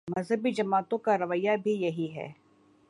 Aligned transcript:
مذہبی 0.07 0.51
جماعتوں 0.51 0.97
کا 0.97 1.17
رویہ 1.17 1.55
بھی 1.63 1.71
یہی 1.71 2.07
ہے۔ 2.15 2.27